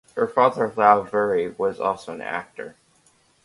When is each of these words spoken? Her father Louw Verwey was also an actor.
Her 0.15 0.27
father 0.27 0.67
Louw 0.67 1.07
Verwey 1.07 1.55
was 1.59 1.79
also 1.79 2.11
an 2.11 2.21
actor. 2.21 2.75